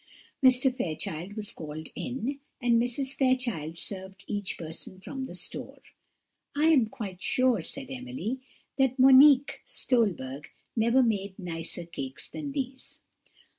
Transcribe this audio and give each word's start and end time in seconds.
Mr. 0.43 0.75
Fairchild 0.75 1.33
was 1.33 1.51
called 1.51 1.89
in, 1.93 2.39
and 2.59 2.81
Mrs. 2.81 3.15
Fairchild 3.15 3.77
served 3.77 4.23
each 4.25 4.57
person 4.57 4.99
from 4.99 5.27
the 5.27 5.35
store. 5.35 5.79
"I 6.55 6.69
am 6.69 6.87
quite 6.87 7.21
sure," 7.21 7.61
said 7.61 7.91
Emily, 7.91 8.39
"that 8.79 8.97
Monique 8.97 9.61
Stolberg 9.67 10.49
never 10.75 11.03
made 11.03 11.37
nicer 11.37 11.85
cakes 11.85 12.27
than 12.27 12.51
these." 12.51 12.97